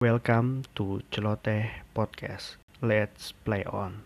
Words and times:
Welcome 0.00 0.64
to 0.80 1.04
Celoteh 1.12 1.84
Podcast. 1.92 2.56
Let's 2.80 3.36
play 3.36 3.68
on. 3.68 4.00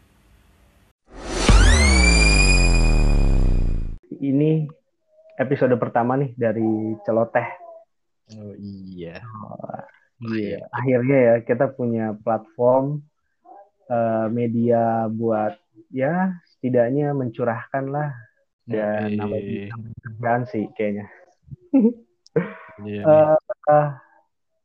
Ini 4.11 4.67
episode 5.39 5.79
pertama 5.79 6.19
nih 6.19 6.35
dari 6.35 6.99
Celoteh. 7.07 7.47
Oh 8.35 8.59
iya. 8.59 9.23
Iya, 10.19 10.67
akhirnya 10.75 11.19
ya 11.31 11.35
kita 11.47 11.71
punya 11.71 12.19
platform 12.27 12.99
eh, 13.87 14.27
media 14.35 15.07
buat 15.07 15.55
ya 15.95 16.43
setidaknya 16.59 17.15
mencurahkan 17.15 17.87
lah 17.87 18.11
dan 18.67 19.15
namanya 19.15 19.71
kerjaan 20.03 20.43
sih 20.51 20.67
kayaknya. 20.75 21.07
Iya, 22.83 23.03
Eh, 23.15 23.39
eh, 23.71 23.89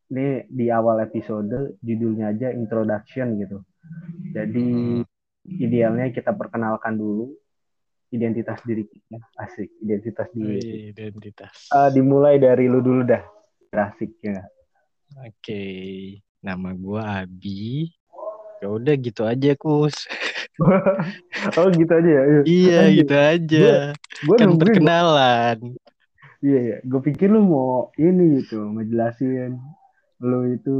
ini 0.09 0.41
di 0.49 0.73
awal 0.73 1.05
episode 1.05 1.77
judulnya 1.85 2.33
aja 2.33 2.49
introduction 2.49 3.37
gitu. 3.37 3.57
Jadi 4.33 4.99
idealnya 5.45 6.09
kita 6.09 6.33
perkenalkan 6.33 6.97
dulu 6.97 7.29
identitas 8.09 8.57
diri 8.65 8.89
kita. 8.89 9.21
Asik, 9.37 9.69
identitas 9.85 10.27
diri. 10.33 10.89
Identitas. 10.89 11.69
Eh, 11.69 11.89
dimulai 11.93 12.41
dari 12.41 12.65
lu 12.65 12.81
dulu 12.81 13.05
dah. 13.05 13.21
Asik 13.69 14.17
ya. 14.25 14.41
Oke, 15.25 15.61
nama 16.41 16.73
gua 16.73 17.21
Abi. 17.25 17.93
Ya 18.59 18.67
udah 18.67 18.93
gitu 18.97 19.23
aja, 19.23 19.53
Kus. 19.55 20.09
oh 21.55 21.67
gitu 21.71 21.93
aja 21.95 22.09
ya. 22.11 22.21
iya, 22.43 22.77
Anjir, 22.83 22.97
gitu 23.05 23.15
aja. 23.15 23.69
Gue 24.25 24.35
Kan 24.35 24.51
nungguin. 24.51 24.59
perkenalan. 24.59 25.57
Iya 26.43 26.59
iya. 26.59 26.77
Gue 26.83 26.99
pikir 26.99 27.31
lu 27.31 27.45
mau 27.47 27.93
ini 27.95 28.43
gitu, 28.43 28.59
ngejelasin 28.75 29.55
lu 30.19 30.51
itu 30.51 30.77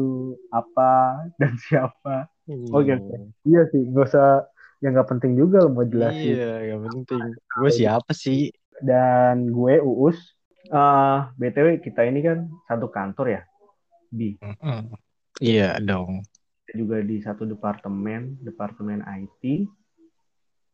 apa 0.51 1.23
dan 1.39 1.55
siapa. 1.65 2.27
Oke, 2.49 2.91
oke. 2.97 3.15
Iya 3.47 3.61
sih, 3.71 3.83
gak 3.93 4.07
usah 4.11 4.47
yang 4.79 4.95
nggak 4.95 5.09
penting 5.11 5.35
juga 5.35 5.63
lu 5.63 5.75
mau 5.75 5.87
jelasin. 5.87 6.35
Iya, 6.39 6.75
gak 6.75 6.81
penting. 6.91 7.23
Gue 7.35 7.71
siapa 7.71 8.11
sih? 8.15 8.51
Dan 8.79 9.51
gue 9.51 9.79
Uus. 9.83 10.19
Eh 10.69 11.19
btw 11.39 11.81
kita 11.81 12.05
ini 12.05 12.21
kan 12.21 12.45
satu 12.69 12.91
kantor 12.93 13.27
ya, 13.39 13.41
di 14.11 14.37
Mm-mm. 14.37 14.93
Iya 15.41 15.79
dong. 15.81 16.21
juga 16.69 17.01
di 17.01 17.17
satu 17.17 17.49
departemen, 17.49 18.37
departemen 18.45 19.01
IT. 19.01 19.65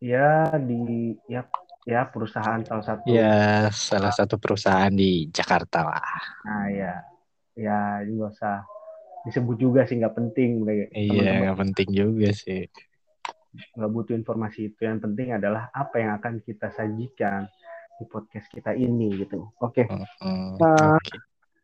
Ya 0.03 0.51
di 0.59 1.15
ya 1.31 1.47
ya 1.87 2.03
perusahaan 2.11 2.59
salah 2.67 2.83
satu. 2.83 3.07
Ya, 3.07 3.71
salah 3.71 4.11
satu 4.11 4.35
perusahaan 4.35 4.91
di 4.91 5.31
Jakarta 5.31 5.87
lah. 5.87 6.19
Nah 6.43 6.67
ya, 6.67 6.93
ya 7.55 8.03
ini 8.03 8.19
nggak 8.19 8.35
usah 8.35 8.67
disebut 9.25 9.57
juga 9.57 9.81
sih 9.89 9.97
nggak 9.97 10.15
penting 10.15 10.61
mereka 10.61 10.93
Iya, 10.93 11.09
teman-teman 11.09 11.43
gak 11.49 11.59
penting 11.65 11.89
juga 11.95 12.29
sih. 12.35 12.61
nggak 13.55 13.91
butuh 13.91 14.13
informasi 14.13 14.59
itu. 14.69 14.83
Yang 14.83 14.99
penting 15.07 15.27
adalah 15.31 15.71
apa 15.71 15.95
yang 15.97 16.11
akan 16.19 16.43
kita 16.43 16.69
sajikan 16.75 17.47
di 17.95 18.03
podcast 18.11 18.51
kita 18.51 18.75
ini 18.75 19.23
gitu. 19.23 19.47
Oke, 19.63 19.87
Mm-mm. 19.87 20.59
Nah, 20.59 20.99
Oke. 20.99 21.15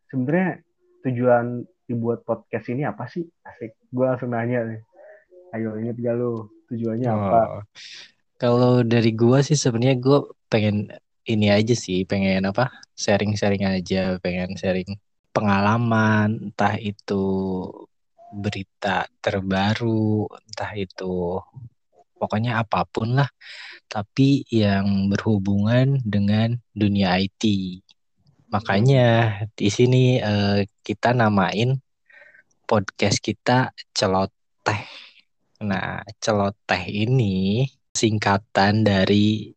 sebenarnya 0.07 0.63
tujuan 1.03 1.67
dibuat 1.85 2.23
podcast 2.23 2.71
ini 2.71 2.87
apa 2.87 3.11
sih? 3.11 3.27
Asik, 3.43 3.75
gue 3.91 4.05
langsung 4.07 4.31
nanya 4.31 4.63
nih. 4.63 4.81
Ayo 5.51 5.75
inget 5.83 5.99
gak 5.99 6.15
lu 6.15 6.47
tujuannya 6.71 7.09
apa? 7.11 7.39
Oh. 7.59 7.63
Kalau 8.39 8.81
dari 8.81 9.11
gua 9.13 9.43
sih 9.45 9.59
sebenarnya 9.59 9.99
gua 10.01 10.25
pengen 10.47 10.89
ini 11.27 11.51
aja 11.53 11.75
sih, 11.77 12.07
pengen 12.07 12.47
apa? 12.47 12.71
Sharing-sharing 12.97 13.67
aja, 13.67 14.17
pengen 14.23 14.55
sharing 14.57 14.95
pengalaman, 15.31 16.51
entah 16.51 16.75
itu 16.79 17.23
berita 18.31 19.07
terbaru, 19.19 20.27
entah 20.31 20.71
itu 20.75 21.39
pokoknya 22.15 22.61
apa 22.61 22.85
pun 22.87 23.17
lah, 23.17 23.27
tapi 23.89 24.45
yang 24.47 25.09
berhubungan 25.11 25.99
dengan 26.05 26.55
dunia 26.71 27.17
IT. 27.19 27.43
Makanya 28.51 29.41
di 29.55 29.71
sini 29.71 30.19
eh, 30.19 30.67
kita 30.83 31.15
namain 31.15 31.79
podcast 32.67 33.19
kita 33.19 33.75
Celoteh. 33.91 34.83
Nah, 35.61 36.03
celoteh 36.23 36.83
ini 36.87 37.67
singkatan 37.91 38.87
dari 38.87 39.51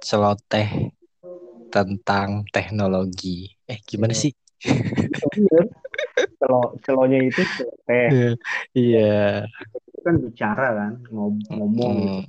celoteh 0.00 0.92
tentang 1.70 2.44
teknologi. 2.50 3.48
Eh, 3.64 3.80
gimana 3.84 4.12
sih? 4.12 4.39
Bener. 4.62 5.64
Celo, 6.36 6.76
celonya 6.84 7.18
itu 7.24 7.42
teh 7.88 8.08
Iya. 8.76 9.44
itu 9.70 9.98
kan 10.04 10.14
bicara 10.20 10.68
kan, 10.76 10.92
ngomong 11.12 11.94
gitu. 12.00 12.20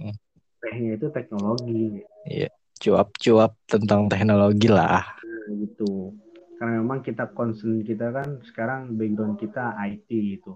Tehnya 0.62 0.90
itu 0.96 1.08
teknologi 1.10 2.06
Iya, 2.30 2.50
cuap-cuap 2.78 3.58
tentang 3.66 4.06
teknologi 4.08 4.70
lah. 4.70 5.04
gitu. 5.52 6.14
Karena 6.56 6.80
memang 6.86 7.02
kita 7.02 7.34
concern 7.34 7.82
kita 7.82 8.14
kan 8.14 8.38
sekarang 8.46 8.94
background 8.94 9.42
kita 9.42 9.74
IT 9.82 10.08
gitu. 10.38 10.54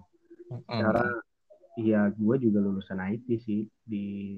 Secara 0.69 1.01
iya 1.75 2.07
gue 2.13 2.35
juga 2.37 2.61
lulusan 2.61 3.01
IT 3.01 3.27
sih 3.41 3.65
di 3.83 4.37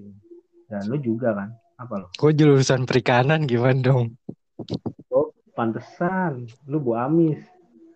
dan 0.68 0.88
lu 0.88 0.98
juga 0.98 1.36
kan 1.36 1.50
apa 1.78 1.94
lo 2.02 2.08
Gue 2.16 2.32
jurusan 2.34 2.88
perikanan 2.88 3.44
gimana 3.46 3.78
dong? 3.84 4.16
Pantesan 5.58 6.46
lu 6.70 6.78
bu 6.78 6.94
amis 6.94 7.42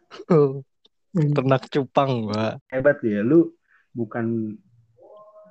Ternak 1.12 1.68
cupang, 1.68 2.32
Mbak. 2.32 2.72
hebat 2.72 2.98
ya 3.04 3.20
lu 3.20 3.52
bukan 3.92 4.56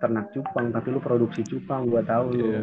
ternak 0.00 0.32
cupang 0.32 0.72
tapi 0.72 0.88
lu 0.88 1.04
produksi 1.04 1.44
cupang 1.44 1.84
gua 1.86 2.00
tahu 2.00 2.26
lu 2.32 2.40
Iya. 2.40 2.60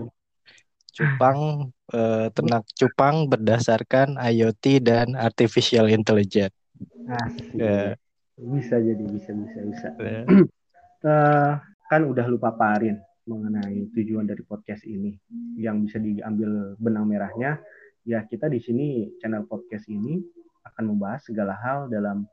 Cupang, 0.97 1.69
eh, 1.93 2.27
ternak 2.33 2.65
cupang 2.73 3.29
berdasarkan 3.29 4.17
IoT 4.17 4.81
dan 4.81 5.13
artificial 5.13 5.85
intelligence. 5.93 6.57
Asik. 7.05 7.53
Ya. 7.53 7.93
bisa 8.37 8.77
jadi 8.77 9.01
bisa 9.01 9.33
bisa 9.33 9.59
bisa 9.65 9.87
Ya. 10.01 10.21
Eh, 10.97 11.53
kan 11.93 12.01
udah 12.09 12.25
lu 12.25 12.41
paparin 12.41 12.97
mengenai 13.29 13.93
tujuan 13.93 14.25
dari 14.25 14.41
podcast 14.41 14.81
ini 14.89 15.13
yang 15.53 15.85
bisa 15.85 16.01
diambil 16.01 16.73
benang 16.81 17.05
merahnya 17.05 17.61
ya 18.07 18.23
kita 18.23 18.47
di 18.47 18.63
sini 18.63 18.87
channel 19.19 19.43
podcast 19.43 19.83
ini 19.91 20.23
akan 20.63 20.95
membahas 20.95 21.27
segala 21.27 21.59
hal 21.59 21.91
dalam 21.91 22.23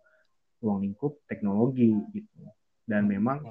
ruang 0.62 0.86
lingkup 0.86 1.18
teknologi 1.26 1.90
gitu. 2.14 2.46
Dan 2.86 3.10
memang 3.10 3.42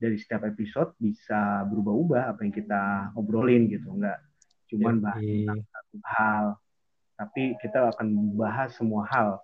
dari 0.00 0.16
setiap 0.16 0.48
episode 0.48 0.96
bisa 0.96 1.68
berubah-ubah 1.68 2.32
apa 2.32 2.40
yang 2.48 2.54
kita 2.56 3.12
obrolin 3.12 3.68
gitu 3.68 3.92
nggak 3.92 4.20
cuman 4.66 4.98
bahas 5.04 5.22
tentang 5.22 5.62
satu 5.68 5.96
hal. 6.02 6.44
Tapi 7.16 7.42
kita 7.60 7.92
akan 7.92 8.08
bahas 8.36 8.72
semua 8.72 9.04
hal 9.12 9.40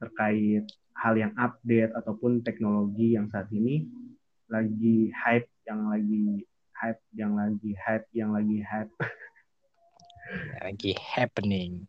terkait 0.00 0.68
hal 1.00 1.14
yang 1.16 1.32
update 1.36 1.96
ataupun 1.96 2.44
teknologi 2.44 3.16
yang 3.16 3.28
saat 3.32 3.48
ini 3.52 3.88
lagi 4.52 5.08
hype 5.16 5.48
yang 5.64 5.88
lagi 5.88 6.44
hype 6.76 7.02
yang 7.16 7.32
lagi 7.36 7.72
hype 7.76 8.06
yang 8.12 8.30
lagi 8.32 8.58
hype 8.64 8.92
Lagi 10.60 10.92
happening. 10.96 11.84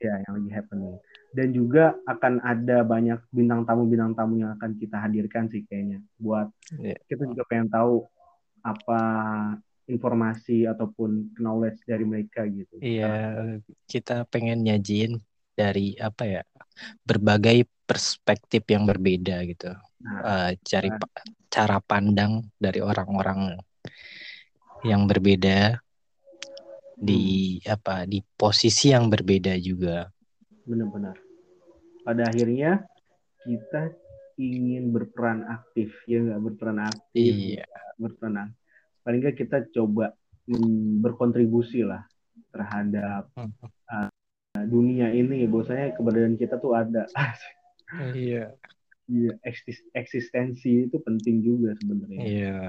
ya 0.00 0.16
yang 0.16 0.32
lagi 0.40 0.50
happening 0.56 0.96
dan 1.36 1.52
juga 1.52 1.92
akan 2.08 2.40
ada 2.40 2.80
banyak 2.80 3.20
bintang 3.28 3.68
tamu 3.68 3.84
bintang 3.84 4.16
tamu 4.16 4.40
yang 4.40 4.56
akan 4.56 4.72
kita 4.80 4.96
hadirkan 4.96 5.44
sih 5.52 5.60
kayaknya 5.68 6.00
buat 6.16 6.48
Iya. 6.80 6.96
kita 7.04 7.28
juga 7.28 7.44
pengen 7.44 7.68
tahu 7.68 8.08
apa 8.64 9.00
informasi 9.84 10.64
ataupun 10.64 11.36
knowledge 11.36 11.84
dari 11.84 12.08
mereka 12.08 12.48
gitu 12.48 12.80
Iya, 12.80 13.12
kita 13.84 14.24
pengen 14.32 14.64
nyajiin 14.64 15.20
dari 15.52 15.92
apa 16.00 16.24
ya, 16.24 16.42
berbagai 17.04 17.68
perspektif 17.84 18.64
yang 18.72 18.88
berbeda 18.88 19.44
gitu. 19.44 19.68
nah, 20.00 20.48
Eh, 20.48 20.50
cari 20.64 20.88
pa- 20.96 21.12
cara 21.52 21.76
pandang 21.84 22.48
dari 22.56 22.80
orang-orang 22.80 23.60
yang 24.80 25.04
berbeda 25.04 25.76
di 27.00 27.56
apa 27.64 28.04
di 28.04 28.20
posisi 28.36 28.92
yang 28.92 29.08
berbeda 29.08 29.56
juga. 29.56 30.04
benar-benar 30.68 31.16
pada 32.04 32.28
akhirnya 32.28 32.84
kita 33.42 33.90
ingin 34.36 34.92
berperan 34.92 35.42
aktif 35.48 35.90
ya 36.04 36.20
nggak 36.20 36.40
berperan 36.44 36.78
aktif 36.84 37.32
Iya, 37.34 37.64
berperan 37.96 38.52
paling 39.02 39.20
nggak 39.24 39.36
kita 39.40 39.64
coba 39.72 40.12
mm, 40.46 41.00
berkontribusi 41.00 41.82
lah 41.82 42.04
terhadap 42.52 43.32
Hmm. 43.34 43.50
uh, 43.88 44.10
dunia 44.68 45.10
ini 45.16 45.48
bahwasanya 45.48 45.96
keberadaan 45.96 46.36
kita 46.36 46.60
tuh 46.60 46.76
ada 46.76 47.08
iya, 48.12 48.52
Iya, 49.10 49.34
eksis- 49.42 49.90
eksistensi 49.90 50.86
itu 50.86 50.96
penting 51.02 51.42
juga 51.42 51.74
sebenarnya. 51.74 52.20
iya. 52.22 52.60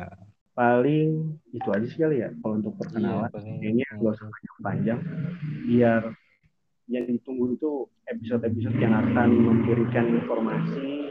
Paling 0.62 1.42
itu 1.50 1.70
aja 1.74 1.86
sih 1.90 1.98
kali 1.98 2.22
ya 2.22 2.30
kalau 2.38 2.62
untuk 2.62 2.78
perkenalan. 2.78 3.26
Iya, 3.26 3.34
paling- 3.34 3.58
Kayaknya 3.58 3.86
nggak 3.98 4.14
usah 4.14 4.28
panjang 4.62 5.00
biar 5.66 6.02
yang 6.86 7.06
ditunggu 7.10 7.46
itu 7.58 7.72
episode-episode 8.06 8.78
yang 8.78 8.94
akan 8.94 9.28
memberikan 9.32 10.06
informasi 10.14 11.10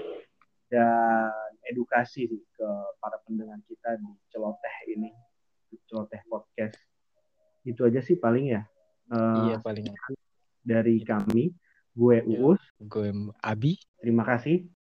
dan 0.71 1.35
edukasi 1.67 2.31
sih 2.31 2.43
ke 2.47 2.69
para 3.03 3.19
pendengar 3.27 3.59
kita 3.67 3.99
di 3.99 4.07
celoteh 4.31 4.77
ini, 4.87 5.11
di 5.67 5.83
celoteh 5.91 6.23
podcast. 6.31 6.79
Itu 7.67 7.91
aja 7.91 7.99
sih 7.99 8.15
paling 8.15 8.55
ya. 8.55 8.63
Eh, 9.11 9.51
Iya 9.51 9.57
paling. 9.59 9.91
Dari 10.63 11.03
kami, 11.03 11.51
gue 11.91 12.17
Ya. 12.23 12.39
Uus. 12.39 12.63
Gue 12.79 13.11
Abi. 13.43 13.75
Terima 13.99 14.23
kasih. 14.23 14.80